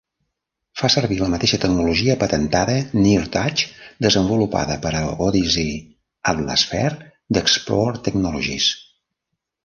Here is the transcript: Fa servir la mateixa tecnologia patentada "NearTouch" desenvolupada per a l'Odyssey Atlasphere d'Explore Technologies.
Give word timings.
Fa 0.81 0.87
servir 0.91 1.15
la 1.17 1.25
mateixa 1.31 1.57
tecnologia 1.63 2.13
patentada 2.23 2.77
"NearTouch" 3.01 3.63
desenvolupada 4.05 4.77
per 4.85 4.93
a 4.99 5.01
l'Odyssey 5.09 5.75
Atlasphere 6.33 7.09
d'Explore 7.37 8.01
Technologies. 8.09 8.71